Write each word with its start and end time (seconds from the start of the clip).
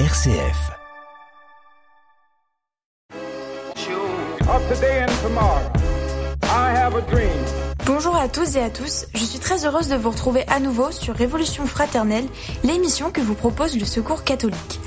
RCF. 0.00 0.72
Bonjour 7.86 8.16
à 8.16 8.28
tous 8.28 8.56
et 8.56 8.60
à 8.60 8.70
tous, 8.70 9.06
je 9.14 9.24
suis 9.24 9.38
très 9.38 9.64
heureuse 9.64 9.86
de 9.86 9.94
vous 9.94 10.10
retrouver 10.10 10.44
à 10.48 10.58
nouveau 10.58 10.90
sur 10.90 11.14
Révolution 11.14 11.64
Fraternelle, 11.66 12.26
l'émission 12.64 13.12
que 13.12 13.20
vous 13.20 13.36
propose 13.36 13.78
le 13.78 13.84
Secours 13.84 14.24
catholique. 14.24 14.80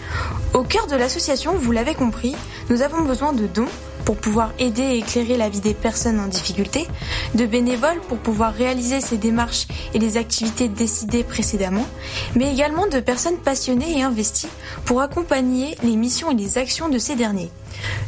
Au 0.54 0.64
cœur 0.64 0.88
de 0.88 0.98
l'association, 0.98 1.54
vous 1.54 1.72
l'avez 1.72 1.96
compris, 1.96 2.36
nous 2.70 2.82
avons 2.82 3.04
besoin 3.04 3.32
de 3.32 3.48
dons 3.48 3.70
pour 4.08 4.16
pouvoir 4.16 4.54
aider 4.58 4.84
et 4.84 5.00
éclairer 5.00 5.36
la 5.36 5.50
vie 5.50 5.60
des 5.60 5.74
personnes 5.74 6.22
en 6.22 6.28
difficulté, 6.28 6.88
de 7.36 7.46
bénévoles 7.46 8.00
pour 8.08 8.18
pouvoir 8.18 8.54
réaliser 8.54 9.02
ces 9.02 9.18
démarches 9.18 9.68
et 9.94 10.00
les 10.00 10.16
activités 10.16 10.70
décidées 10.70 11.26
précédemment, 11.26 11.86
mais 12.34 12.50
également 12.50 12.88
de 12.88 13.02
personnes 13.02 13.36
passionnées 13.36 14.00
et 14.00 14.04
investies 14.04 14.48
pour 14.86 15.02
accompagner 15.02 15.76
les 15.84 15.98
missions 15.98 16.32
et 16.32 16.36
les 16.36 16.58
actions 16.58 16.88
de 16.88 16.98
ces 16.98 17.18
derniers. 17.18 17.52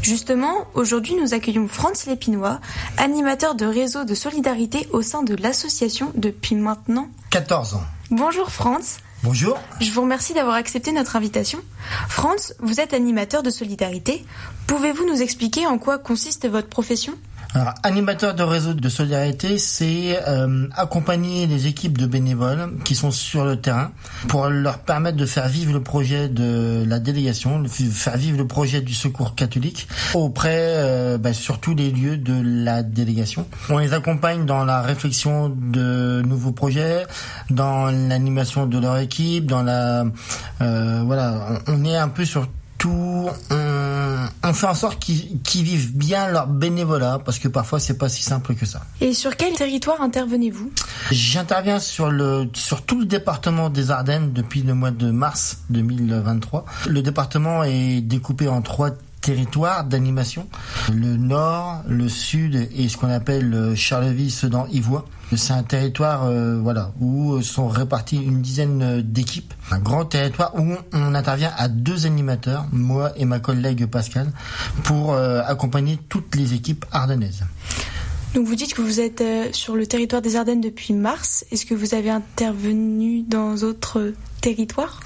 Justement, 0.02 0.68
aujourd'hui 0.74 1.16
nous 1.22 1.34
accueillons 1.34 1.68
Franz 1.68 2.10
Lépinois, 2.10 2.62
animateur 2.96 3.56
de 3.56 3.66
réseau 3.66 4.06
de 4.06 4.16
solidarité 4.16 4.88
au 4.94 5.02
sein 5.02 5.22
de 5.22 5.36
l'association 5.36 6.14
depuis 6.16 6.56
maintenant 6.56 7.10
14 7.32 7.74
ans. 7.74 7.84
Bonjour 8.10 8.50
Franz. 8.52 9.00
Bonjour. 9.22 9.60
Je 9.82 9.92
vous 9.92 10.02
remercie 10.02 10.34
d'avoir 10.34 10.56
accepté 10.56 10.94
notre 10.94 11.18
invitation. 11.18 11.60
Franz, 12.08 12.54
vous 12.60 12.80
êtes 12.80 12.94
animateur 12.94 13.44
de 13.44 13.50
solidarité. 13.50 14.26
Pouvez-vous 14.66 15.06
nous 15.06 15.22
expliquer 15.22 15.68
en 15.68 15.78
quoi 15.78 15.98
consiste 15.98 16.48
votre 16.48 16.70
profession? 16.70 17.16
Alors, 17.56 17.74
animateur 17.82 18.36
de 18.36 18.44
réseau 18.44 18.76
de 18.76 18.90
solidarité, 18.90 19.58
c'est 19.58 20.20
euh, 20.28 20.68
accompagner 20.76 21.48
les 21.48 21.66
équipes 21.66 21.98
de 21.98 22.06
bénévoles 22.06 22.78
qui 22.86 22.94
sont 22.94 23.10
sur 23.10 23.44
le 23.44 23.56
terrain 23.56 23.92
pour 24.28 24.50
leur 24.50 24.78
permettre 24.78 25.18
de 25.18 25.26
faire 25.26 25.48
vivre 25.48 25.74
le 25.74 25.82
projet 25.82 26.30
de 26.30 26.86
la 26.88 27.00
délégation, 27.00 27.60
de 27.60 27.68
faire 27.68 28.18
vivre 28.18 28.38
le 28.38 28.46
projet 28.46 28.82
du 28.82 28.94
secours 28.94 29.34
catholique 29.34 29.88
auprès 30.14 30.60
euh, 30.60 31.18
bah, 31.18 31.34
sur 31.34 31.60
tous 31.60 31.74
les 31.74 31.90
lieux 31.90 32.18
de 32.18 32.40
la 32.44 32.84
délégation. 32.84 33.48
On 33.70 33.80
les 33.80 33.94
accompagne 33.94 34.46
dans 34.46 34.64
la 34.64 34.84
réflexion 34.84 35.50
de 35.50 36.22
nouveaux 36.24 36.52
projets, 36.52 37.08
dans 37.50 37.88
l'animation 37.88 38.68
de 38.68 38.78
leur 38.78 39.00
équipe, 39.00 39.48
dans 39.48 39.64
la 39.64 40.06
euh, 40.62 41.02
voilà, 41.04 41.62
on 41.66 41.84
est 41.84 41.98
un 41.98 42.10
peu 42.10 42.26
sur 42.26 42.48
tout. 42.80 43.30
On, 44.44 44.54
fait 44.54 44.66
en 44.66 44.74
sorte 44.74 44.98
qu'ils 45.00 45.64
vivent 45.64 45.96
bien 45.96 46.28
leur 46.28 46.48
bénévolat 46.48 47.20
parce 47.24 47.38
que 47.38 47.48
parfois 47.48 47.80
c'est 47.80 48.00
pas 48.00 48.10
si 48.10 48.24
simple 48.24 48.56
que 48.56 48.66
ça. 48.66 48.82
Et 49.00 49.14
sur 49.14 49.38
quel 49.38 49.54
territoire 49.54 50.02
intervenez-vous? 50.02 50.72
J'interviens 51.12 51.78
sur 51.78 52.10
le 52.10 52.50
sur 52.54 52.82
tout 52.82 53.00
le 53.00 53.06
département 53.06 53.70
des 53.70 53.92
Ardennes 53.92 54.34
depuis 54.34 54.64
le 54.64 54.74
mois 54.74 54.90
de 54.90 55.12
mars 55.12 55.60
2023. 55.70 56.66
Le 56.88 57.02
département 57.04 57.64
est 57.64 58.02
découpé 58.02 58.48
en 58.48 58.64
trois 58.64 58.90
territoires 59.22 59.84
d'animation. 59.84 60.48
Le 60.92 61.18
nord, 61.18 61.84
le 61.88 62.10
sud 62.10 62.70
et 62.76 62.90
ce 62.90 62.98
qu'on 62.98 63.10
appelle 63.10 63.74
Charleville, 63.76 64.32
Sedan, 64.32 64.68
Ivoire. 64.72 65.06
C'est 65.36 65.54
un 65.54 65.62
territoire 65.62 66.26
euh, 66.26 66.60
voilà 66.60 66.92
où 67.00 67.40
sont 67.44 67.68
répartis 67.68 68.18
une 68.18 68.42
dizaine 68.42 69.02
d'équipes, 69.02 69.54
un 69.70 69.78
grand 69.78 70.06
territoire 70.06 70.56
où 70.56 70.74
on 70.92 71.14
intervient 71.14 71.52
à 71.56 71.68
deux 71.68 72.08
animateurs, 72.08 72.66
moi 72.72 73.12
et 73.16 73.26
ma 73.26 73.40
collègue 73.40 73.86
Pascal, 73.86 74.32
pour 74.84 75.14
euh, 75.14 75.42
accompagner 75.46 76.00
toutes 76.10 76.36
les 76.36 76.56
équipes 76.56 76.86
ardennaises. 76.92 77.44
Donc 78.34 78.48
vous 78.48 78.56
dites 78.56 78.74
que 78.74 78.82
vous 78.82 79.00
êtes 79.00 79.22
euh, 79.22 79.50
sur 79.52 79.76
le 79.76 79.86
territoire 79.86 80.22
des 80.22 80.36
Ardennes 80.36 80.62
depuis 80.62 80.94
mars. 80.94 81.46
Est-ce 81.52 81.66
que 81.66 81.74
vous 81.74 81.94
avez 81.94 82.10
intervenu 82.10 83.24
dans 83.24 83.56
d'autres 83.56 84.14
territoires? 84.42 85.00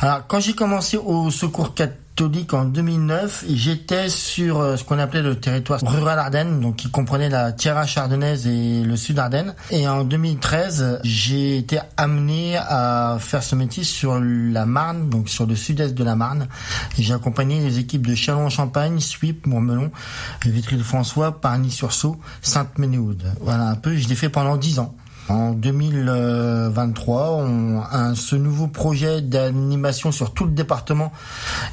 Alors 0.00 0.26
quand 0.26 0.40
j'ai 0.40 0.54
commencé 0.54 0.96
au 0.96 1.30
Secours 1.30 1.74
4 1.74 1.92
en 2.20 2.64
2009. 2.64 3.44
J'étais 3.48 4.08
sur 4.08 4.58
euh, 4.60 4.76
ce 4.76 4.82
qu'on 4.82 4.98
appelait 4.98 5.22
le 5.22 5.36
territoire 5.36 5.80
rural 5.80 6.18
Ardennes, 6.18 6.60
donc 6.60 6.76
qui 6.76 6.90
comprenait 6.90 7.28
la 7.28 7.52
Thiérache 7.52 7.96
ardennaise 7.96 8.46
et 8.46 8.82
le 8.82 8.96
sud 8.96 9.20
Ardennes. 9.20 9.54
Et 9.70 9.86
en 9.86 10.02
2013, 10.02 11.00
j'ai 11.04 11.58
été 11.58 11.78
amené 11.96 12.56
à 12.56 13.18
faire 13.20 13.42
ce 13.44 13.54
métier 13.54 13.84
sur 13.84 14.18
la 14.20 14.66
Marne, 14.66 15.08
donc 15.08 15.28
sur 15.28 15.46
le 15.46 15.54
sud-est 15.54 15.94
de 15.94 16.02
la 16.02 16.16
Marne. 16.16 16.48
J'ai 16.98 17.14
accompagné 17.14 17.60
les 17.60 17.78
équipes 17.78 18.06
de 18.06 18.16
Chalon-Champagne, 18.16 18.98
Suip, 18.98 19.46
Mourmelon, 19.46 19.92
Vitry-le-François, 20.44 21.40
Parny-sur-Sault, 21.40 22.18
Sainte-Ménéhoud. 22.42 23.22
Voilà 23.42 23.68
un 23.68 23.76
peu. 23.76 23.96
Je 23.96 24.08
l'ai 24.08 24.16
fait 24.16 24.28
pendant 24.28 24.56
dix 24.56 24.80
ans. 24.80 24.92
En 25.28 25.52
2023, 25.52 27.30
on, 27.32 27.82
un, 27.82 28.14
ce 28.14 28.36
nouveau 28.36 28.66
projet 28.66 29.20
d'animation 29.20 30.10
sur 30.10 30.32
tout 30.32 30.44
le 30.44 30.52
département 30.52 31.12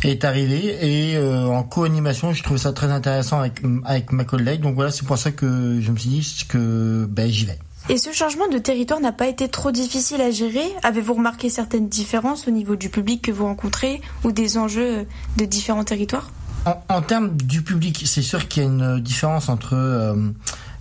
est 0.03 0.25
arrivé 0.25 0.77
et 0.81 1.15
euh, 1.15 1.45
en 1.45 1.63
co-animation, 1.63 2.33
je 2.33 2.43
trouve 2.43 2.57
ça 2.57 2.73
très 2.73 2.91
intéressant 2.91 3.39
avec, 3.39 3.61
avec 3.85 4.11
ma 4.11 4.25
collègue. 4.25 4.61
Donc 4.61 4.75
voilà, 4.75 4.91
c'est 4.91 5.05
pour 5.05 5.17
ça 5.17 5.31
que 5.31 5.79
je 5.81 5.91
me 5.91 5.97
suis 5.97 6.09
dit 6.09 6.45
que 6.49 7.07
ben, 7.09 7.29
j'y 7.29 7.45
vais. 7.45 7.59
Et 7.87 7.97
ce 7.97 8.11
changement 8.11 8.47
de 8.47 8.57
territoire 8.57 8.99
n'a 8.99 9.11
pas 9.11 9.27
été 9.27 9.47
trop 9.47 9.71
difficile 9.71 10.19
à 10.19 10.31
gérer? 10.31 10.65
Avez-vous 10.81 11.13
remarqué 11.13 11.49
certaines 11.49 11.87
différences 11.87 12.47
au 12.47 12.51
niveau 12.51 12.75
du 12.75 12.89
public 12.89 13.21
que 13.21 13.31
vous 13.31 13.45
rencontrez 13.45 14.01
ou 14.23 14.31
des 14.31 14.57
enjeux 14.57 15.05
de 15.37 15.45
différents 15.45 15.83
territoires? 15.83 16.31
En, 16.65 16.81
en 16.89 17.01
termes 17.03 17.37
du 17.37 17.61
public, 17.61 18.03
c'est 18.05 18.23
sûr 18.23 18.47
qu'il 18.47 18.63
y 18.63 18.65
a 18.65 18.69
une 18.69 18.99
différence 18.99 19.49
entre 19.49 19.75
euh, 19.75 20.15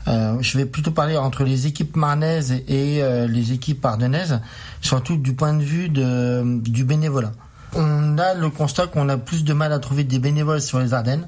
euh, 0.06 0.36
je 0.40 0.58
vais 0.58 0.66
plutôt 0.66 0.90
parler 0.90 1.16
entre 1.16 1.44
les 1.44 1.66
équipes 1.66 1.96
marnaises 1.96 2.52
et, 2.68 3.02
euh, 3.02 3.26
les 3.26 3.52
équipes 3.52 3.84
ardennaises, 3.84 4.40
surtout 4.80 5.16
du 5.16 5.34
point 5.34 5.54
de 5.54 5.62
vue 5.62 5.88
de, 5.88 6.60
du 6.60 6.84
bénévolat. 6.84 7.32
On 7.76 8.18
a 8.18 8.34
le 8.34 8.50
constat 8.50 8.86
qu'on 8.86 9.08
a 9.08 9.16
plus 9.16 9.42
de 9.42 9.52
mal 9.52 9.72
à 9.72 9.80
trouver 9.80 10.04
des 10.04 10.20
bénévoles 10.20 10.60
sur 10.60 10.78
les 10.78 10.94
Ardennes 10.94 11.26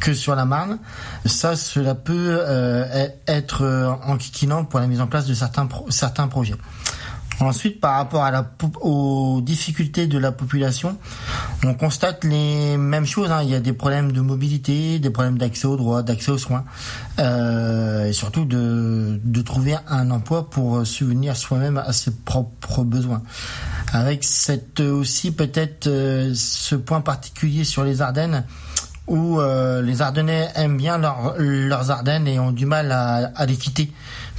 que 0.00 0.12
sur 0.12 0.34
la 0.34 0.44
Marne. 0.44 0.78
Ça, 1.24 1.54
cela 1.54 1.94
peut 1.94 2.40
euh, 2.40 3.06
être 3.28 3.98
enquiquinant 4.04 4.64
pour 4.64 4.80
la 4.80 4.88
mise 4.88 5.00
en 5.00 5.06
place 5.06 5.26
de 5.26 5.34
certains, 5.34 5.68
certains 5.88 6.26
projets. 6.26 6.56
Ensuite, 7.40 7.80
par 7.80 7.94
rapport 7.94 8.24
à 8.24 8.32
la, 8.32 8.50
aux 8.80 9.40
difficultés 9.40 10.08
de 10.08 10.18
la 10.18 10.32
population, 10.32 10.98
on 11.64 11.74
constate 11.74 12.24
les 12.24 12.76
mêmes 12.76 13.06
choses. 13.06 13.30
Hein. 13.30 13.42
Il 13.42 13.50
y 13.50 13.54
a 13.54 13.60
des 13.60 13.72
problèmes 13.72 14.12
de 14.12 14.20
mobilité, 14.20 14.98
des 14.98 15.10
problèmes 15.10 15.38
d'accès 15.38 15.66
aux 15.66 15.76
droits, 15.76 16.02
d'accès 16.02 16.30
aux 16.30 16.38
soins, 16.38 16.64
euh, 17.18 18.06
et 18.06 18.12
surtout 18.12 18.44
de, 18.44 19.20
de 19.22 19.42
trouver 19.42 19.76
un 19.88 20.10
emploi 20.10 20.50
pour 20.50 20.86
subvenir 20.86 21.36
soi-même 21.36 21.78
à 21.78 21.92
ses 21.92 22.12
propres 22.12 22.84
besoins. 22.84 23.22
Avec 23.92 24.24
cette 24.24 24.80
aussi 24.80 25.32
peut-être 25.32 25.86
euh, 25.86 26.32
ce 26.34 26.74
point 26.74 27.00
particulier 27.00 27.64
sur 27.64 27.84
les 27.84 28.02
Ardennes 28.02 28.44
où 29.08 29.40
euh, 29.40 29.82
les 29.82 30.02
Ardennais 30.02 30.50
aiment 30.54 30.76
bien 30.76 30.98
leurs 30.98 31.90
Ardennes 31.90 32.28
et 32.28 32.38
ont 32.38 32.52
du 32.52 32.66
mal 32.66 32.92
à, 32.92 33.32
à 33.34 33.46
les 33.46 33.56
quitter 33.56 33.90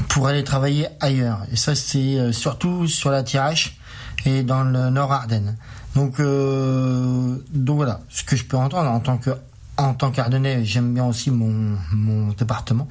pour 0.07 0.27
aller 0.27 0.43
travailler 0.43 0.87
ailleurs. 0.99 1.39
Et 1.51 1.55
ça, 1.55 1.75
c'est 1.75 2.19
euh, 2.19 2.31
surtout 2.31 2.87
sur 2.87 3.09
la 3.09 3.23
Thiérache 3.23 3.77
et 4.25 4.43
dans 4.43 4.63
le 4.63 4.89
Nord 4.89 5.11
Ardennes. 5.11 5.57
Donc, 5.99 6.21
euh, 6.21 7.35
donc 7.51 7.75
voilà, 7.75 7.99
ce 8.07 8.23
que 8.23 8.37
je 8.37 8.45
peux 8.45 8.55
entendre 8.55 8.89
en 8.89 9.01
tant 9.01 9.17
que 9.17 9.31
en 9.75 9.93
tant 9.93 10.11
qu'Ardennais, 10.11 10.63
j'aime 10.63 10.93
bien 10.93 11.05
aussi 11.05 11.29
mon, 11.29 11.77
mon 11.91 12.29
département. 12.29 12.87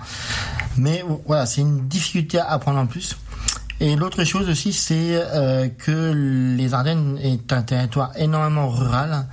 Mais 0.77 1.03
voilà, 1.27 1.47
c'est 1.47 1.63
une 1.63 1.89
difficulté 1.89 2.39
à 2.39 2.51
apprendre 2.51 2.81
en 2.81 2.87
plus. 2.87 3.17
Et 3.81 3.97
l'autre 3.97 4.25
chose 4.25 4.49
aussi, 4.51 4.75
c'est 4.75 5.13
euh, 5.13 5.69
que 5.69 6.13
les 6.57 6.75
Ardennes 6.75 7.19
est 7.23 7.51
un 7.53 7.63
territoire 7.63 8.13
énormément 8.17 8.69
rural. 8.69 9.27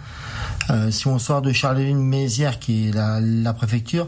Euh, 0.69 0.89
si 0.89 1.07
on 1.07 1.19
sort 1.19 1.41
de 1.41 1.51
Charleville-Mézières, 1.51 2.59
qui 2.59 2.89
est 2.89 2.91
la, 2.91 3.53
préfecture, 3.53 4.07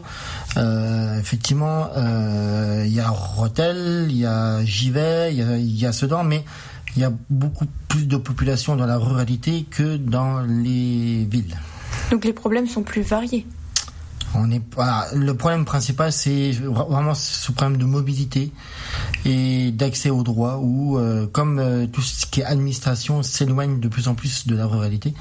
euh, 0.56 1.18
effectivement, 1.18 1.88
euh, 1.96 2.82
il 2.86 2.92
y 2.92 3.00
a 3.00 3.08
Rotel, 3.08 4.06
il 4.08 4.16
y 4.16 4.26
a 4.26 4.64
Givet, 4.64 5.34
il 5.34 5.60
y 5.60 5.80
y 5.80 5.86
a 5.86 5.92
Sedan, 5.92 6.24
mais 6.24 6.44
il 6.96 7.02
y 7.02 7.04
a 7.04 7.12
beaucoup 7.30 7.66
plus 7.88 8.06
de 8.06 8.16
population 8.16 8.76
dans 8.76 8.86
la 8.86 8.98
ruralité 8.98 9.66
que 9.70 9.96
dans 9.96 10.40
les 10.40 11.24
villes. 11.24 11.56
Donc 12.10 12.24
les 12.24 12.32
problèmes 12.32 12.66
sont 12.66 12.82
plus 12.82 13.02
variés. 13.02 13.46
On 14.34 14.50
est 14.50 14.60
le 15.14 15.32
problème 15.32 15.64
principal, 15.64 16.12
c'est 16.12 16.50
vraiment 16.52 17.14
ce 17.14 17.50
problème 17.50 17.78
de 17.78 17.86
mobilité 17.86 18.52
et 19.24 19.70
d'accès 19.70 20.10
aux 20.10 20.22
droits, 20.22 20.58
où 20.58 20.98
euh, 20.98 21.26
comme 21.26 21.58
euh, 21.58 21.86
tout 21.86 22.02
ce 22.02 22.26
qui 22.26 22.40
est 22.40 22.44
administration 22.44 23.22
s'éloigne 23.22 23.80
de 23.80 23.88
plus 23.88 24.06
en 24.06 24.14
plus 24.14 24.46
de 24.46 24.54
la 24.54 24.66
ruralité 24.66 25.14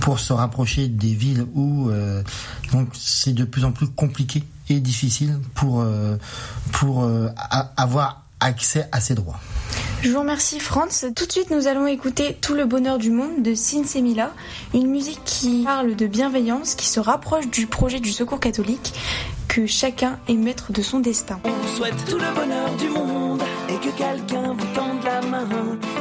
pour 0.00 0.18
se 0.18 0.32
rapprocher 0.32 0.88
des 0.88 1.14
villes 1.14 1.46
où 1.54 1.90
euh, 1.90 2.24
donc 2.72 2.88
c'est 2.94 3.34
de 3.34 3.44
plus 3.44 3.64
en 3.64 3.70
plus 3.70 3.86
compliqué 3.86 4.42
et 4.68 4.80
difficile 4.80 5.38
pour 5.54 5.84
pour 6.72 7.08
avoir 7.76 8.24
accès 8.40 8.88
à 8.92 9.00
ces 9.00 9.14
droits. 9.14 9.40
Je 10.02 10.10
vous 10.10 10.20
remercie 10.20 10.60
Franz. 10.60 11.04
Tout 11.14 11.26
de 11.26 11.32
suite 11.32 11.50
nous 11.50 11.66
allons 11.66 11.86
écouter 11.86 12.34
Tout 12.40 12.54
le 12.54 12.64
bonheur 12.64 12.96
du 12.96 13.10
monde 13.10 13.42
de 13.42 13.54
Semilla, 13.54 14.32
une 14.72 14.86
musique 14.86 15.20
qui 15.26 15.64
parle 15.64 15.94
de 15.94 16.06
bienveillance, 16.06 16.74
qui 16.74 16.86
se 16.86 17.00
rapproche 17.00 17.48
du 17.48 17.66
projet 17.66 18.00
du 18.00 18.10
secours 18.10 18.40
catholique, 18.40 18.94
que 19.46 19.66
chacun 19.66 20.18
est 20.26 20.36
maître 20.36 20.72
de 20.72 20.80
son 20.80 21.00
destin. 21.00 21.38
On 21.44 21.76
souhaite 21.76 22.02
tout 22.08 22.16
le 22.16 22.34
bonheur 22.34 22.74
du 22.76 22.88
monde 22.88 23.42
et 23.68 23.74
que 23.74 23.94
quelqu'un 23.94 24.54
vous 24.54 24.66
tende 24.74 25.04
la 25.04 25.20
main, 25.20 25.46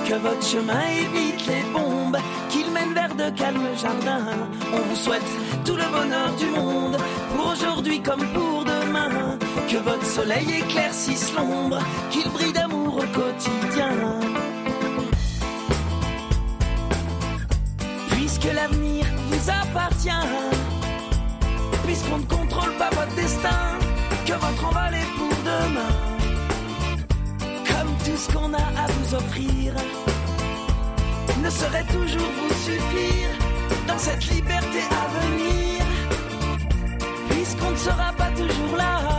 que 0.07 0.13
votre 0.13 0.48
chemin 0.48 0.81
évite 0.92 1.45
les 1.48 1.63
bombes, 1.74 2.18
qu'il 2.50 2.72
mène 2.72 2.94
mène 2.94 2.94
vers 2.94 3.16
de 3.16 3.38
calmes 3.38 3.68
jardins. 3.81 4.48
On 4.74 4.80
vous 4.80 4.95
souhaite 4.95 5.22
tout 5.66 5.75
le 5.75 5.92
bonheur 5.92 6.34
du 6.38 6.45
monde, 6.45 6.98
pour 7.36 7.48
aujourd'hui 7.52 8.02
comme 8.02 8.25
pour 8.34 8.63
demain. 8.63 9.38
Que 9.68 9.78
votre 9.78 10.06
soleil 10.06 10.48
éclaircisse 10.62 11.34
l'ombre, 11.36 11.80
qu'il 12.10 12.30
brille 12.30 12.54
au 12.97 13.06
quotidien. 13.19 13.91
Puisque 18.12 18.53
l'avenir 18.53 19.06
vous 19.30 19.50
appartient, 19.50 20.27
puisqu'on 21.86 22.18
ne 22.19 22.25
contrôle 22.25 22.74
pas 22.77 22.89
votre 22.89 23.15
destin, 23.15 23.77
que 24.25 24.33
votre 24.33 24.65
envol 24.65 24.94
est 24.94 25.12
pour 25.18 25.36
demain. 25.51 25.95
Comme 27.69 27.91
tout 28.06 28.18
ce 28.18 28.31
qu'on 28.33 28.53
a 28.53 28.57
à 28.57 28.88
vous 28.88 29.15
offrir. 29.15 29.74
Ne 31.44 31.50
saurait 31.50 31.85
toujours 31.85 32.31
vous 32.39 32.53
suffire. 32.65 33.30
Dans 33.88 33.97
cette 33.97 34.25
liberté 34.27 34.80
à 34.92 35.03
venir, 35.19 35.85
puisqu'on 37.30 37.71
ne 37.71 37.77
sera 37.77 38.12
pas 38.18 38.30
toujours 38.35 38.75
là, 38.77 39.19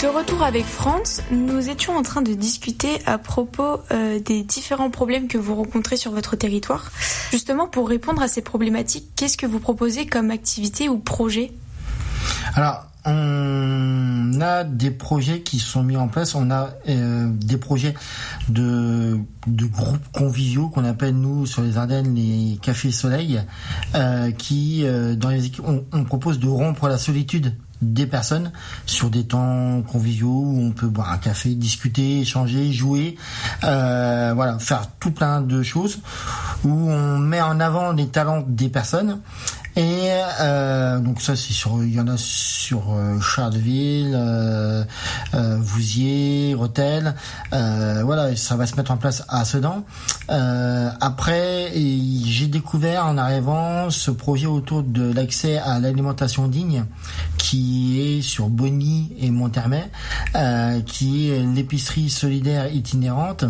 De 0.00 0.08
retour 0.08 0.42
avec 0.42 0.66
France, 0.66 1.22
nous 1.30 1.70
étions 1.70 1.96
en 1.96 2.02
train 2.02 2.20
de 2.20 2.34
discuter 2.34 2.98
à 3.06 3.16
propos 3.16 3.80
euh, 3.92 4.20
des 4.20 4.42
différents 4.42 4.90
problèmes 4.90 5.26
que 5.26 5.38
vous 5.38 5.54
rencontrez 5.54 5.96
sur 5.96 6.10
votre 6.12 6.36
territoire. 6.36 6.90
Justement, 7.30 7.66
pour 7.66 7.88
répondre 7.88 8.20
à 8.20 8.28
ces 8.28 8.42
problématiques, 8.42 9.06
qu'est-ce 9.16 9.38
que 9.38 9.46
vous 9.46 9.58
proposez 9.58 10.04
comme 10.04 10.30
activité 10.30 10.90
ou 10.90 10.98
projet? 10.98 11.50
Alors, 12.54 12.84
on 13.06 14.38
a 14.38 14.64
des 14.64 14.90
projets 14.90 15.40
qui 15.40 15.58
sont 15.60 15.82
mis 15.82 15.96
en 15.96 16.08
place. 16.08 16.34
On 16.34 16.50
a 16.50 16.70
euh, 16.90 17.30
des 17.30 17.56
projets 17.56 17.94
de, 18.50 19.18
groupes 19.48 20.12
conviviaux 20.12 20.68
qu'on 20.68 20.84
appelle 20.84 21.14
nous 21.14 21.46
sur 21.46 21.62
les 21.62 21.78
Ardennes 21.78 22.14
les 22.14 22.58
cafés 22.60 22.90
soleil, 22.90 23.40
euh, 23.94 24.30
qui 24.32 24.84
dans 25.16 25.30
les 25.30 25.50
on, 25.64 25.84
on 25.92 26.04
propose 26.04 26.38
de 26.38 26.48
rompre 26.48 26.86
la 26.86 26.98
solitude 26.98 27.54
des 27.82 28.06
personnes 28.06 28.52
sur 28.86 29.10
des 29.10 29.24
temps 29.24 29.82
conviviaux 29.82 30.42
où 30.44 30.60
on 30.62 30.72
peut 30.72 30.88
boire 30.88 31.12
un 31.12 31.18
café, 31.18 31.54
discuter, 31.54 32.20
échanger, 32.20 32.72
jouer, 32.72 33.16
euh, 33.64 34.32
voilà, 34.34 34.58
faire 34.58 34.88
tout 34.98 35.10
plein 35.10 35.40
de 35.40 35.62
choses 35.62 36.00
où 36.64 36.70
on 36.70 37.18
met 37.18 37.40
en 37.40 37.60
avant 37.60 37.92
les 37.92 38.08
talents 38.08 38.44
des 38.46 38.68
personnes 38.68 39.20
et 39.76 40.08
euh, 40.40 40.98
donc 41.00 41.20
ça 41.20 41.36
c'est 41.36 41.52
sur, 41.52 41.82
il 41.84 41.94
y 41.94 42.00
en 42.00 42.08
a 42.08 42.16
sur 42.16 42.94
euh, 42.94 43.20
Charleville, 43.20 44.14
euh, 44.14 44.84
euh 45.34 45.58
Vouziers, 45.60 46.54
Rotel, 46.54 47.14
euh, 47.52 48.02
voilà, 48.02 48.34
ça 48.36 48.56
va 48.56 48.66
se 48.66 48.76
mettre 48.76 48.90
en 48.90 48.96
place 48.96 49.22
à 49.28 49.44
Sedan. 49.44 49.84
Euh, 50.30 50.88
après, 51.00 51.72
j'ai 51.74 52.46
découvert 52.46 53.06
en 53.06 53.18
arrivant 53.18 53.90
ce 53.90 54.10
projet 54.10 54.46
autour 54.46 54.82
de 54.82 55.12
l'accès 55.12 55.58
à 55.58 55.78
l'alimentation 55.78 56.48
digne, 56.48 56.84
qui 57.36 58.00
est 58.00 58.22
sur 58.22 58.48
Bonny 58.48 59.12
et 59.20 59.30
Montermay, 59.30 59.90
qui 60.86 61.30
est 61.30 61.42
l'épicerie 61.54 62.08
solidaire 62.08 62.72
itinérante 62.72 63.44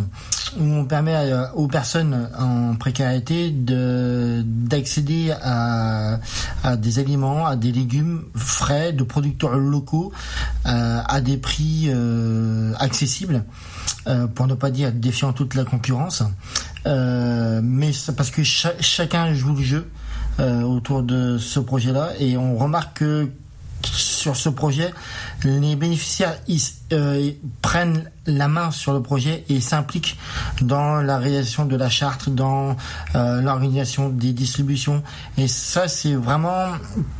où 0.58 0.64
on 0.64 0.84
permet 0.84 1.32
aux 1.54 1.68
personnes 1.68 2.30
en 2.38 2.74
précarité 2.76 3.50
de 3.50 4.42
d'accéder 4.44 5.32
à 5.42 6.18
des 6.76 6.98
aliments, 6.98 7.46
à 7.46 7.56
des 7.56 7.72
légumes 7.72 8.24
frais 8.34 8.92
de 8.92 9.04
producteurs 9.04 9.56
locaux 9.56 10.12
euh, 10.66 11.00
à 11.06 11.20
des 11.20 11.36
prix 11.36 11.86
euh, 11.88 12.72
accessibles. 12.78 13.44
Euh, 14.08 14.28
pour 14.28 14.46
ne 14.46 14.54
pas 14.54 14.70
dire 14.70 14.92
défiant 14.92 15.32
toute 15.32 15.54
la 15.54 15.64
concurrence, 15.64 16.22
mais 16.84 17.90
parce 18.16 18.30
que 18.30 18.42
chacun 18.44 19.34
joue 19.34 19.54
le 19.54 19.62
jeu 19.62 19.90
autour 20.38 21.02
de 21.02 21.38
ce 21.38 21.58
projet-là 21.58 22.10
et 22.20 22.36
on 22.36 22.56
remarque 22.56 22.98
que 22.98 23.28
sur 24.26 24.34
ce 24.34 24.48
projet, 24.48 24.92
les 25.44 25.76
bénéficiaires 25.76 26.36
euh, 26.92 27.30
prennent 27.62 28.10
la 28.26 28.48
main 28.48 28.72
sur 28.72 28.92
le 28.92 29.00
projet 29.00 29.44
et 29.48 29.60
s'impliquent 29.60 30.18
dans 30.62 30.96
la 30.96 31.18
réalisation 31.18 31.64
de 31.64 31.76
la 31.76 31.88
charte, 31.88 32.28
dans 32.28 32.76
euh, 33.14 33.40
l'organisation 33.40 34.08
des 34.08 34.32
distributions. 34.32 35.04
Et 35.38 35.46
ça, 35.46 35.86
c'est 35.86 36.14
vraiment 36.14 36.72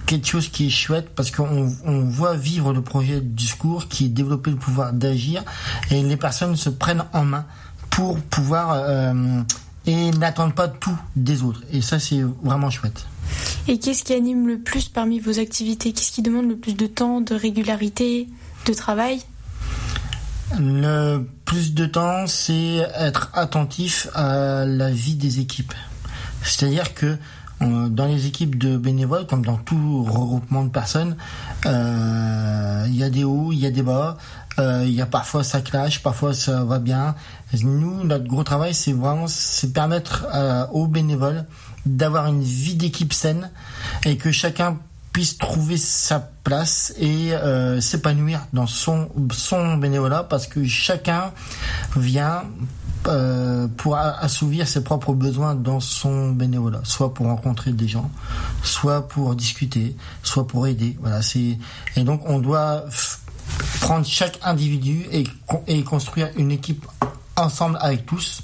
quelque 0.06 0.26
chose 0.26 0.48
qui 0.48 0.66
est 0.66 0.70
chouette 0.70 1.10
parce 1.14 1.30
qu'on 1.30 1.72
on 1.84 2.00
voit 2.00 2.34
vivre 2.34 2.72
le 2.72 2.82
projet 2.82 3.20
discours 3.20 3.86
qui 3.86 4.06
est 4.06 4.08
développer 4.08 4.50
le 4.50 4.56
pouvoir 4.56 4.92
d'agir 4.92 5.44
et 5.92 6.02
les 6.02 6.16
personnes 6.16 6.56
se 6.56 6.70
prennent 6.70 7.04
en 7.12 7.24
main 7.24 7.44
pour 7.90 8.18
pouvoir 8.18 8.72
euh, 8.72 9.42
et 9.86 10.10
n'attendent 10.10 10.56
pas 10.56 10.66
tout 10.66 10.98
des 11.14 11.44
autres. 11.44 11.62
Et 11.70 11.82
ça, 11.82 12.00
c'est 12.00 12.22
vraiment 12.42 12.68
chouette. 12.68 13.06
Et 13.68 13.78
qu'est-ce 13.78 14.04
qui 14.04 14.12
anime 14.12 14.46
le 14.46 14.58
plus 14.58 14.88
parmi 14.88 15.18
vos 15.18 15.40
activités? 15.40 15.92
Qu'est-ce 15.92 16.12
qui 16.12 16.22
demande 16.22 16.48
le 16.48 16.56
plus 16.56 16.74
de 16.74 16.86
temps, 16.86 17.20
de 17.20 17.34
régularité, 17.34 18.28
de 18.64 18.72
travail? 18.72 19.20
Le 20.56 21.26
plus 21.44 21.74
de 21.74 21.86
temps, 21.86 22.28
c'est 22.28 22.86
être 22.96 23.30
attentif 23.34 24.06
à 24.14 24.64
la 24.64 24.90
vie 24.90 25.16
des 25.16 25.40
équipes. 25.40 25.74
C'est-à-dire 26.42 26.94
que 26.94 27.16
euh, 27.62 27.88
dans 27.88 28.06
les 28.06 28.26
équipes 28.26 28.56
de 28.56 28.76
bénévoles, 28.76 29.26
comme 29.26 29.44
dans 29.44 29.56
tout 29.56 30.04
regroupement 30.04 30.64
de 30.64 30.70
personnes, 30.70 31.16
euh, 31.64 32.84
il 32.86 32.96
y 32.96 33.02
a 33.02 33.10
des 33.10 33.24
hauts, 33.24 33.50
il 33.50 33.58
y 33.58 33.66
a 33.66 33.70
des 33.70 33.82
bas. 33.82 34.16
Euh, 34.58 34.84
il 34.86 34.94
y 34.94 35.02
a 35.02 35.06
parfois 35.06 35.42
ça 35.42 35.60
clash, 35.60 36.02
parfois 36.02 36.34
ça 36.34 36.64
va 36.64 36.78
bien. 36.78 37.14
Nous, 37.62 38.04
notre 38.04 38.26
gros 38.26 38.44
travail, 38.44 38.74
c'est 38.74 38.92
vraiment 38.92 39.26
c'est 39.26 39.72
permettre 39.72 40.26
aux 40.72 40.86
bénévoles 40.86 41.46
d'avoir 41.86 42.26
une 42.26 42.42
vie 42.42 42.74
d'équipe 42.74 43.12
saine 43.12 43.50
et 44.04 44.16
que 44.16 44.30
chacun 44.30 44.78
puisse 45.12 45.38
trouver 45.38 45.78
sa 45.78 46.20
place 46.20 46.92
et 46.98 47.32
euh, 47.32 47.80
s'épanouir 47.80 48.46
dans 48.52 48.66
son, 48.66 49.08
son 49.32 49.76
bénévolat 49.78 50.24
parce 50.24 50.46
que 50.46 50.66
chacun 50.66 51.32
vient 51.96 52.42
euh, 53.06 53.68
pour 53.76 53.96
assouvir 53.96 54.66
ses 54.66 54.82
propres 54.82 55.14
besoins 55.14 55.54
dans 55.54 55.80
son 55.80 56.32
bénévolat, 56.32 56.80
soit 56.82 57.14
pour 57.14 57.26
rencontrer 57.26 57.72
des 57.72 57.88
gens, 57.88 58.10
soit 58.62 59.06
pour 59.08 59.34
discuter, 59.36 59.96
soit 60.22 60.46
pour 60.46 60.66
aider. 60.66 60.98
Voilà, 61.00 61.22
c'est 61.22 61.56
et 61.96 62.04
donc 62.04 62.22
on 62.26 62.38
doit 62.38 62.84
prendre 63.80 64.04
chaque 64.04 64.38
individu 64.42 65.06
et, 65.12 65.24
et 65.68 65.82
construire 65.84 66.30
une 66.36 66.50
équipe 66.50 66.84
ensemble 67.36 67.78
avec 67.80 68.06
tous. 68.06 68.42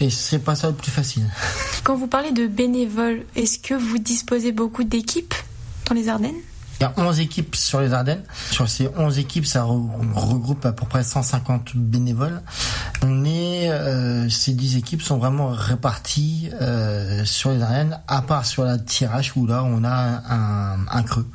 Et 0.00 0.10
c'est 0.10 0.38
pas 0.38 0.54
ça 0.54 0.68
le 0.68 0.74
plus 0.74 0.90
facile. 0.90 1.24
Quand 1.84 1.96
vous 1.96 2.06
parlez 2.06 2.32
de 2.32 2.46
bénévoles, 2.46 3.24
est-ce 3.36 3.58
que 3.58 3.74
vous 3.74 3.98
disposez 3.98 4.52
beaucoup 4.52 4.84
d'équipes 4.84 5.34
dans 5.86 5.94
les 5.94 6.08
Ardennes? 6.08 6.36
Il 6.80 6.84
y 6.84 6.86
a 6.86 6.92
11 6.96 7.18
équipes 7.18 7.56
sur 7.56 7.80
les 7.80 7.92
Ardennes. 7.92 8.22
Sur 8.52 8.68
ces 8.68 8.88
11 8.96 9.18
équipes, 9.18 9.46
ça 9.46 9.64
regroupe 9.64 10.64
à 10.64 10.72
peu 10.72 10.86
près 10.86 11.02
150 11.02 11.72
bénévoles. 11.74 12.40
On 13.02 13.24
est, 13.24 13.70
euh, 13.70 14.28
ces 14.28 14.52
10 14.52 14.76
équipes 14.76 15.02
sont 15.02 15.18
vraiment 15.18 15.48
réparties 15.50 16.50
euh, 16.60 17.24
sur 17.24 17.50
les 17.50 17.62
Ardennes, 17.62 18.00
à 18.08 18.22
part 18.22 18.44
sur 18.44 18.64
la 18.64 18.76
tirage 18.76 19.32
où 19.36 19.46
là 19.46 19.62
on 19.64 19.84
a 19.84 20.22
un, 20.28 20.86
un 20.88 21.02
creux. 21.04 21.26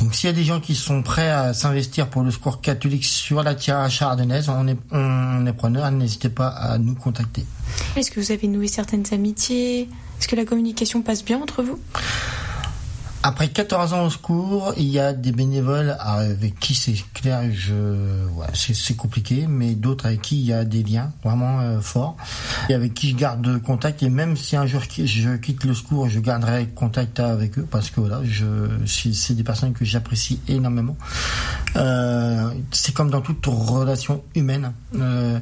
Donc 0.00 0.14
s'il 0.14 0.28
y 0.28 0.32
a 0.32 0.36
des 0.36 0.44
gens 0.44 0.60
qui 0.60 0.74
sont 0.76 1.02
prêts 1.02 1.30
à 1.30 1.54
s'investir 1.54 2.08
pour 2.08 2.22
le 2.22 2.30
score 2.30 2.60
catholique 2.60 3.04
sur 3.04 3.42
la 3.42 3.54
tirage 3.54 4.00
ardennaise, 4.00 4.48
on 4.48 4.68
est, 4.68 4.78
on 4.92 5.44
est 5.44 5.52
preneur. 5.52 5.90
N'hésitez 5.90 6.28
pas 6.28 6.48
à 6.48 6.78
nous 6.78 6.94
contacter. 6.94 7.44
Est-ce 7.96 8.10
que 8.10 8.20
vous 8.20 8.30
avez 8.30 8.46
noué 8.46 8.68
certaines 8.68 9.04
amitiés? 9.12 9.88
Est-ce 10.20 10.28
que 10.28 10.36
la 10.36 10.44
communication 10.44 11.02
passe 11.02 11.24
bien 11.24 11.40
entre 11.40 11.62
vous? 11.62 11.80
Après 13.22 13.48
14 13.48 13.92
ans 13.92 14.04
au 14.04 14.10
secours, 14.10 14.74
il 14.76 14.88
y 14.88 14.98
a 14.98 15.12
des 15.12 15.32
bénévoles 15.32 15.96
avec 16.00 16.58
qui 16.58 16.74
c'est 16.74 16.94
clair, 17.14 17.42
je, 17.52 18.26
ouais, 18.34 18.46
c'est 18.52 18.96
compliqué, 18.96 19.46
mais 19.48 19.74
d'autres 19.74 20.06
avec 20.06 20.22
qui 20.22 20.40
il 20.40 20.46
y 20.46 20.52
a 20.52 20.64
des 20.64 20.82
liens 20.82 21.12
vraiment 21.22 21.60
euh, 21.60 21.80
forts 21.80 22.16
et 22.68 22.74
avec 22.74 22.94
qui 22.94 23.10
je 23.10 23.16
garde 23.16 23.60
contact. 23.62 24.02
Et 24.02 24.10
même 24.10 24.36
si 24.36 24.56
un 24.56 24.66
jour 24.66 24.82
je 24.82 25.36
quitte 25.36 25.64
le 25.64 25.74
secours, 25.74 26.08
je 26.08 26.18
garderai 26.18 26.66
contact 26.68 27.20
avec 27.20 27.58
eux 27.58 27.66
parce 27.70 27.90
que 27.90 28.00
voilà, 28.00 28.20
je, 28.24 28.44
c'est 28.86 29.34
des 29.34 29.44
personnes 29.44 29.72
que 29.72 29.84
j'apprécie 29.84 30.40
énormément. 30.48 30.96
Euh, 31.76 32.50
c'est 32.72 32.92
comme 32.92 33.10
dans 33.10 33.20
toute 33.20 33.46
relation 33.46 34.22
humaine. 34.34 34.72
Euh, 34.96 35.38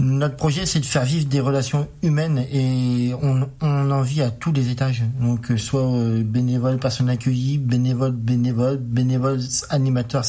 Notre 0.00 0.36
projet, 0.36 0.66
c'est 0.66 0.80
de 0.80 0.84
faire 0.84 1.04
vivre 1.04 1.26
des 1.26 1.40
relations 1.40 1.86
humaines 2.02 2.44
et 2.52 3.12
on, 3.22 3.48
en 3.60 4.02
vit 4.02 4.22
à 4.22 4.30
tous 4.30 4.52
les 4.52 4.70
étages. 4.70 5.02
Donc, 5.20 5.50
euh, 5.50 5.56
soit 5.56 5.82
euh, 5.82 6.22
bénévoles, 6.24 6.78
personnes 6.78 7.08
accueillies, 7.08 7.58
bénévoles, 7.58 8.12
bénévoles, 8.12 8.78
bénévoles, 8.78 9.40
animateurs 9.70 10.24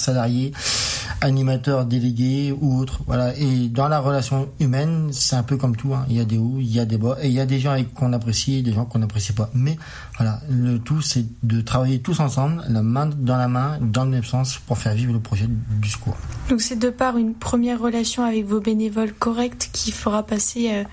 salariés, 1.24 1.44
animateurs 1.44 1.86
délégués 1.86 2.54
ou 2.60 2.80
autres. 2.80 3.02
Voilà. 3.08 3.36
Et 3.38 3.68
dans 3.70 3.88
la 3.88 4.00
relation 4.00 4.50
humaine, 4.60 5.10
c'est 5.12 5.36
un 5.36 5.44
peu 5.44 5.58
comme 5.58 5.76
tout. 5.76 5.94
Hein. 5.94 6.06
Il 6.10 6.16
y 6.16 6.20
a 6.20 6.26
des 6.26 6.38
hauts, 6.38 6.58
il 6.60 6.72
y 6.72 6.80
a 6.80 6.86
des 6.86 6.98
bas, 6.98 7.18
et 7.22 7.28
il 7.28 7.34
y 7.34 7.40
a 7.40 7.46
des 7.46 7.60
gens 7.60 7.76
qu'on 7.96 8.14
apprécie 8.14 8.56
et 8.58 8.62
des 8.62 8.74
gens 8.74 8.86
qu'on 8.86 9.00
n'apprécie 9.00 9.34
pas. 9.34 9.50
Mais 9.54 9.78
voilà, 10.18 10.40
le 10.50 10.80
tout, 10.80 11.02
c'est 11.02 11.26
de 11.44 11.62
travailler 11.62 12.00
tous 12.00 12.20
ensemble, 12.20 12.64
la 12.70 12.82
main 12.82 13.08
dans 13.08 13.38
la 13.38 13.48
main, 13.48 13.78
dans 13.82 14.06
le 14.06 14.12
même 14.12 14.24
sens, 14.24 14.58
pour 14.58 14.78
faire 14.78 14.94
vivre 14.94 15.14
le 15.14 15.20
projet 15.20 15.48
du 15.48 15.90
secours. 15.90 16.18
Donc, 16.50 16.62
c'est 16.62 16.78
de 16.78 16.90
par 16.90 17.18
une 17.18 17.34
première 17.34 17.80
relation 17.80 18.24
avec 18.24 18.46
vos 18.46 18.60
bénévoles 18.60 19.14
corrects 19.14 19.70
qui 19.72 19.92
fera 19.92 20.24
passer 20.24 20.70
euh, 20.72 20.84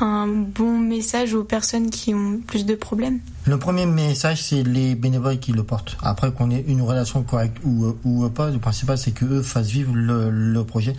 un 0.00 0.26
bon 0.26 0.78
message 0.78 1.34
aux 1.34 1.44
personnes 1.44 1.90
qui 1.90 2.14
ont 2.14 2.40
plus 2.46 2.66
de 2.66 2.74
problèmes 2.74 3.20
Le 3.46 3.58
premier 3.58 3.86
message, 3.86 4.42
c'est 4.42 4.62
les 4.62 4.94
bénévoles 4.94 5.38
qui 5.38 5.52
le 5.52 5.62
portent. 5.62 5.96
Après 6.02 6.32
qu'on 6.32 6.50
ait 6.50 6.64
une 6.66 6.82
relation 6.82 7.22
correcte 7.22 7.58
ou, 7.64 7.86
euh, 7.86 7.98
ou 8.04 8.28
pas, 8.28 8.50
le 8.50 8.58
principal, 8.58 8.98
c'est 8.98 9.12
qu'eux 9.12 9.42
fassent 9.42 9.68
vivre 9.70 9.94
le, 9.94 10.30
le 10.30 10.64
projet. 10.64 10.94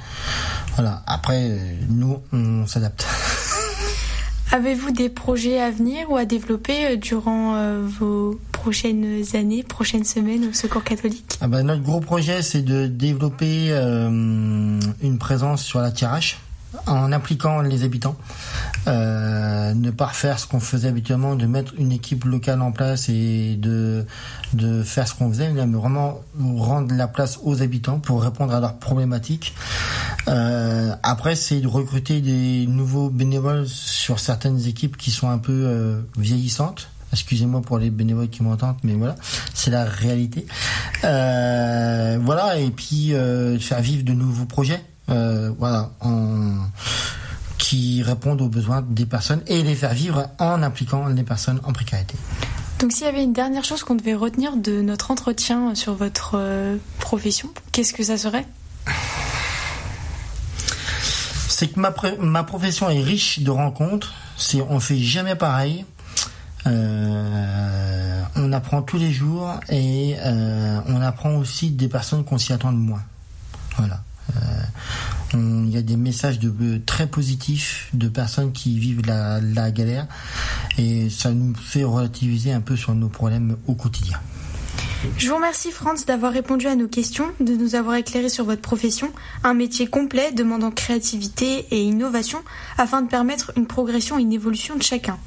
Voilà. 0.76 1.04
Après, 1.08 1.50
euh, 1.50 1.58
nous, 1.90 2.20
on 2.32 2.66
s'adapte. 2.68 3.06
Avez-vous 4.52 4.92
des 4.92 5.10
projets 5.10 5.60
à 5.60 5.72
venir 5.72 6.12
ou 6.12 6.16
à 6.16 6.26
développer 6.26 6.96
durant 6.98 7.82
vos 7.82 8.40
prochaines 8.64 9.24
années, 9.34 9.62
prochaines 9.62 10.06
semaines 10.06 10.48
au 10.50 10.54
Secours 10.54 10.86
catholique? 10.86 11.38
Ah 11.42 11.48
ben, 11.48 11.64
Notre 11.64 11.82
gros 11.82 12.00
projet, 12.00 12.42
c'est 12.42 12.62
de 12.62 12.88
développer 12.88 13.68
euh, 13.72 14.80
une 15.02 15.18
présence 15.18 15.64
sur 15.64 15.80
la 15.80 15.92
Tirache 15.92 16.38
en 16.88 17.12
impliquant 17.12 17.62
les 17.62 17.84
habitants. 17.84 18.16
Euh, 18.88 19.74
ne 19.74 19.92
pas 19.92 20.08
refaire 20.08 20.40
ce 20.40 20.48
qu'on 20.48 20.60
faisait 20.60 20.88
habituellement, 20.88 21.36
de 21.36 21.46
mettre 21.46 21.74
une 21.78 21.92
équipe 21.92 22.26
locale 22.26 22.62
en 22.62 22.72
place 22.72 23.10
et 23.10 23.56
de, 23.56 24.06
de 24.54 24.84
faire 24.84 25.08
ce 25.08 25.16
qu'on 25.16 25.30
faisait, 25.30 25.50
mais 25.50 25.66
vraiment 25.66 26.22
rendre 26.40 26.94
la 26.94 27.08
place 27.08 27.40
aux 27.44 27.62
habitants 27.62 28.00
pour 28.00 28.22
répondre 28.24 28.54
à 28.54 28.60
leurs 28.60 28.78
problématiques. 28.78 29.56
Euh, 30.28 30.96
après, 31.04 31.36
c'est 31.36 31.62
de 31.62 31.68
recruter 31.68 32.22
des 32.22 32.66
nouveaux 32.68 33.10
bénévoles 33.10 33.68
sur 33.68 34.20
certaines 34.20 34.66
équipes 34.68 34.98
qui 34.98 35.12
sont 35.12 35.30
un 35.30 35.38
peu 35.38 35.54
euh, 35.54 36.02
vieillissantes. 36.18 36.90
Excusez-moi 37.14 37.62
pour 37.62 37.78
les 37.78 37.92
bénévoles 37.92 38.30
qui 38.30 38.42
m'entendent, 38.42 38.78
mais 38.84 38.94
voilà, 38.94 39.16
c'est 39.54 39.70
la 39.70 39.86
réalité. 39.86 40.48
Euh, 41.04 42.18
voilà, 42.20 42.58
et 42.58 42.72
puis 42.72 43.14
euh, 43.14 43.60
faire 43.60 43.82
vivre 43.82 44.04
de 44.04 44.14
nouveaux 44.14 44.46
projets. 44.46 44.82
Euh, 45.10 45.52
voilà, 45.58 45.90
en, 46.02 46.56
qui 47.58 48.02
répondent 48.04 48.42
aux 48.42 48.50
besoins 48.50 48.82
des 48.88 49.06
personnes 49.06 49.42
et 49.48 49.62
les 49.64 49.76
faire 49.76 49.94
vivre 49.94 50.30
en 50.40 50.64
impliquant 50.64 51.08
les 51.08 51.24
personnes 51.24 51.60
en 51.64 51.74
précarité. 51.74 52.16
Donc 52.80 52.92
s'il 52.92 53.06
y 53.06 53.10
avait 53.10 53.24
une 53.24 53.34
dernière 53.34 53.64
chose 53.64 53.84
qu'on 53.84 53.96
devait 53.96 54.16
retenir 54.16 54.56
de 54.56 54.82
notre 54.82 55.12
entretien 55.12 55.76
sur 55.76 55.94
votre 55.94 56.38
profession, 57.00 57.50
qu'est-ce 57.72 57.94
que 57.94 58.04
ça 58.04 58.18
serait? 58.18 58.46
C'est 61.48 61.68
que 61.68 61.80
ma, 61.80 61.94
ma 62.20 62.44
profession 62.44 62.90
est 62.90 63.02
riche 63.02 63.40
de 63.40 63.52
rencontres. 63.52 64.14
C'est 64.38 64.62
on 64.62 64.80
fait 64.80 64.98
jamais 64.98 65.36
pareil. 65.36 65.86
Euh, 66.66 68.24
on 68.36 68.52
apprend 68.54 68.82
tous 68.82 68.98
les 68.98 69.12
jours 69.12 69.60
et 69.70 70.16
euh, 70.20 70.80
on 70.88 71.02
apprend 71.02 71.36
aussi 71.36 71.72
des 71.72 71.88
personnes 71.88 72.24
qu'on 72.24 72.38
s'y 72.38 72.54
attend 72.54 72.72
moins. 72.72 73.04
Voilà. 73.78 74.02
Euh, 74.36 74.40
il 75.34 75.70
y 75.70 75.78
a 75.78 75.82
des 75.82 75.98
messages 75.98 76.40
de, 76.40 76.78
très 76.86 77.08
positifs 77.08 77.90
de 77.94 78.08
personnes 78.08 78.52
qui 78.52 78.80
vivent 78.80 79.06
la, 79.06 79.40
la 79.42 79.72
galère 79.72 80.08
et 80.78 81.10
ça 81.10 81.32
nous 81.32 81.54
fait 81.56 81.84
relativiser 81.84 82.52
un 82.52 82.62
peu 82.62 82.76
sur 82.76 82.94
nos 82.96 83.10
problèmes 83.10 83.58
au 83.68 83.76
quotidien. 83.76 84.20
Je 85.18 85.30
vous 85.30 85.36
remercie 85.36 85.72
Franz 85.72 86.06
d'avoir 86.06 86.32
répondu 86.32 86.68
à 86.68 86.76
nos 86.76 86.88
questions, 86.88 87.28
de 87.40 87.56
nous 87.56 87.76
avoir 87.76 87.96
éclairé 87.96 88.30
sur 88.30 88.46
votre 88.46 88.62
profession, 88.62 89.12
un 89.44 89.54
métier 89.54 89.88
complet 89.88 90.32
demandant 90.32 90.72
créativité 90.72 91.66
et 91.72 91.82
innovation 91.82 92.40
afin 92.78 93.02
de 93.02 93.08
permettre 93.08 93.52
une 93.56 93.68
progression 93.68 94.18
et 94.18 94.22
une 94.22 94.34
évolution 94.34 94.76
de 94.76 94.84
chacun. 94.84 95.18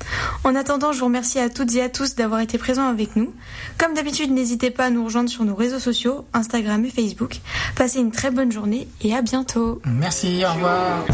En 0.44 0.54
attendant, 0.54 0.92
je 0.92 0.98
vous 0.98 1.06
remercie 1.06 1.38
à 1.38 1.50
toutes 1.50 1.74
et 1.74 1.82
à 1.82 1.88
tous 1.88 2.14
d'avoir 2.14 2.40
été 2.40 2.58
présents 2.58 2.88
avec 2.88 3.16
nous. 3.16 3.32
Comme 3.78 3.94
d'habitude, 3.94 4.30
n'hésitez 4.30 4.70
pas 4.70 4.86
à 4.86 4.90
nous 4.90 5.04
rejoindre 5.04 5.30
sur 5.30 5.44
nos 5.44 5.54
réseaux 5.54 5.78
sociaux, 5.78 6.24
Instagram 6.32 6.84
et 6.84 6.90
Facebook. 6.90 7.40
Passez 7.76 8.00
une 8.00 8.10
très 8.10 8.30
bonne 8.30 8.52
journée 8.52 8.88
et 9.02 9.14
à 9.14 9.22
bientôt. 9.22 9.80
Merci, 9.84 10.44
au 10.44 10.52
revoir. 10.52 11.04